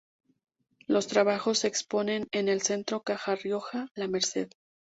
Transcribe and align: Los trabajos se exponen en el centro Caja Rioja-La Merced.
Los 0.87 1.05
trabajos 1.05 1.59
se 1.59 1.67
exponen 1.67 2.27
en 2.31 2.49
el 2.49 2.63
centro 2.63 3.03
Caja 3.03 3.35
Rioja-La 3.35 4.07
Merced. 4.07 4.49